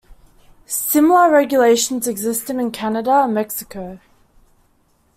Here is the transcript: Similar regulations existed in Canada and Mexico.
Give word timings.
Similar 0.65 1.29
regulations 1.31 2.07
existed 2.07 2.55
in 2.55 2.71
Canada 2.71 3.11
and 3.23 3.35
Mexico. 3.35 3.99